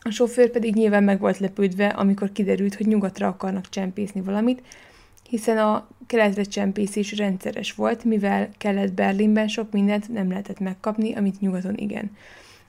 [0.00, 4.62] A sofőr pedig nyilván meg volt lepődve, amikor kiderült, hogy nyugatra akarnak csempészni valamit,
[5.32, 11.76] hiszen a keletre csempészés rendszeres volt, mivel kelet-Berlinben sok mindent nem lehetett megkapni, amit nyugaton
[11.76, 12.16] igen.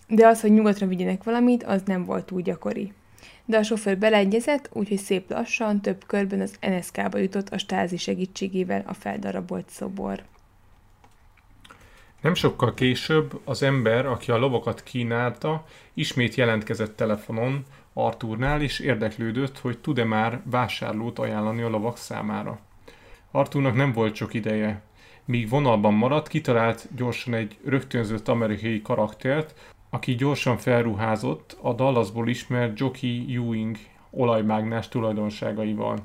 [0.07, 2.93] De az, hogy nyugatra vigyenek valamit, az nem volt túl gyakori.
[3.45, 8.83] De a sofőr beleegyezett, úgyhogy szép lassan, több körben az NSK-ba jutott a stázi segítségével
[8.87, 10.23] a feldarabolt szobor.
[12.21, 19.59] Nem sokkal később az ember, aki a lovakat kínálta, ismét jelentkezett telefonon, Artúrnál, és érdeklődött,
[19.59, 22.59] hogy tud-e már vásárlót ajánlani a lovak számára.
[23.31, 24.81] Artúrnak nem volt sok ideje.
[25.25, 32.79] Míg vonalban maradt, kitalált gyorsan egy rögtönzött amerikai karaktert, aki gyorsan felruházott a Dallasból ismert
[32.79, 33.77] Jockey Ewing
[34.09, 35.97] olajmágnás tulajdonságaival.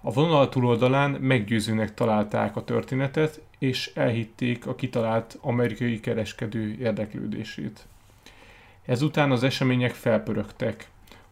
[0.00, 7.86] A vonal túloldalán meggyőzőnek találták a történetet, és elhitték a kitalált amerikai kereskedő érdeklődését.
[8.86, 10.88] Ezután az események felpörögtek.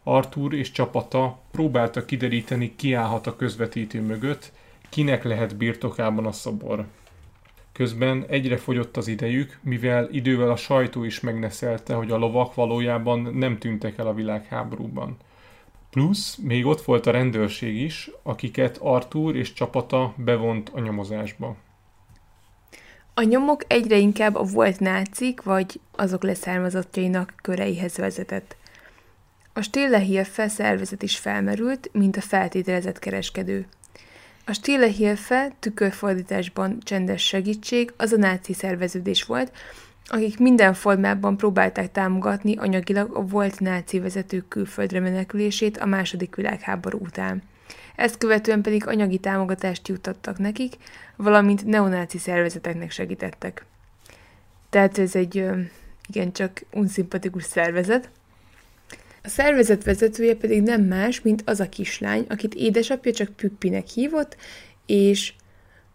[0.08, 4.52] Arthur és csapata próbálta kideríteni, ki állhat a közvetítő mögött,
[4.88, 6.84] kinek lehet birtokában a szobor.
[7.72, 13.20] Közben egyre fogyott az idejük, mivel idővel a sajtó is megneszelte, hogy a lovak valójában
[13.20, 15.16] nem tűntek el a világháborúban.
[15.90, 21.56] Plusz még ott volt a rendőrség is, akiket Arthur és csapata bevont a nyomozásba.
[23.14, 28.56] A nyomok egyre inkább a volt nácik vagy azok leszármazottjainak köreihez vezetett.
[29.56, 33.66] A Stille szervezet is felmerült, mint a feltételezett kereskedő.
[34.46, 39.52] A Stille Hilfe tükörfordításban csendes segítség az a náci szerveződés volt,
[40.06, 46.98] akik minden formában próbálták támogatni anyagilag a volt náci vezetők külföldre menekülését a második világháború
[46.98, 47.42] után.
[47.94, 50.76] Ezt követően pedig anyagi támogatást juttattak nekik,
[51.16, 53.64] valamint neonáci szervezeteknek segítettek.
[54.70, 55.44] Tehát ez egy
[56.08, 58.10] igencsak unszimpatikus szervezet.
[59.26, 64.36] A szervezet vezetője pedig nem más, mint az a kislány, akit édesapja csak Püppinek hívott,
[64.86, 65.32] és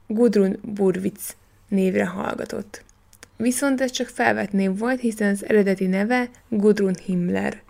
[0.08, 1.36] Gudrun Burwitz
[1.68, 2.84] névre hallgatott.
[3.38, 7.62] Viszont ez csak felvett név volt, hiszen az eredeti neve Gudrun Himmler.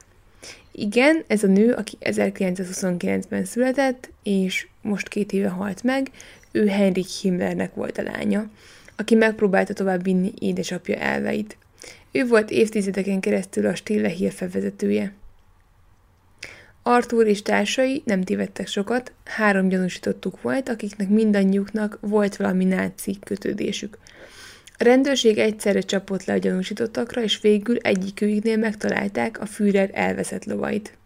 [0.71, 6.11] Igen, ez a nő, aki 1929-ben született, és most két éve halt meg,
[6.51, 8.49] ő Heinrich Himmlernek volt a lánya,
[8.95, 11.57] aki megpróbálta tovább vinni édesapja elveit.
[12.11, 15.19] Ő volt évtizedeken keresztül a Stille Hilfe vezetője.
[16.83, 23.97] Arthur és társai nem tévedtek sokat, három gyanúsítottuk volt, akiknek mindannyiuknak volt valami náci kötődésük.
[24.77, 30.97] A rendőrség egyszerre csapott le a gyanúsítottakra, és végül egyikőjüknél megtalálták a Führer elveszett lovait.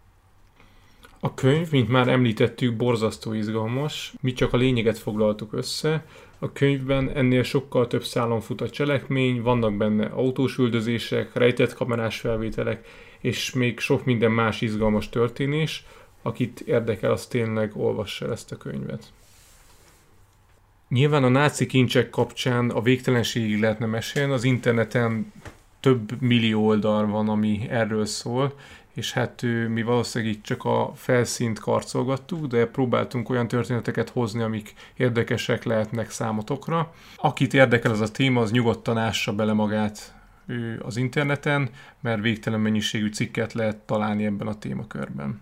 [1.19, 6.05] A könyv, mint már említettük, borzasztó izgalmas, mi csak a lényeget foglaltuk össze.
[6.39, 12.19] A könyvben ennél sokkal több szálon fut a cselekmény, vannak benne autós üldözések, rejtett kamerás
[12.19, 12.85] felvételek,
[13.25, 15.85] és még sok minden más izgalmas történés.
[16.21, 19.13] Akit érdekel, az tényleg olvassa ezt a könyvet.
[20.89, 25.31] Nyilván a náci kincsek kapcsán a végtelenségig lehetne mesélni, az interneten
[25.79, 28.53] több millió oldal van, ami erről szól,
[28.93, 34.73] és hát mi valószínűleg itt csak a felszínt karcolgattuk, de próbáltunk olyan történeteket hozni, amik
[34.97, 36.93] érdekesek lehetnek számotokra.
[37.15, 40.13] Akit érdekel ez a téma, az nyugodtan ássa bele magát
[40.79, 41.69] az interneten,
[42.01, 45.41] mert végtelen mennyiségű cikket lehet találni ebben a témakörben.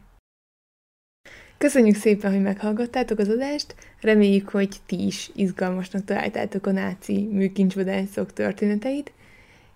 [1.57, 8.33] Köszönjük szépen, hogy meghallgattátok az adást, reméljük, hogy ti is izgalmasnak találtátok a náci műkincsvadászok
[8.33, 9.11] történeteit,